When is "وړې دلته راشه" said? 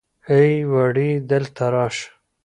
0.71-2.07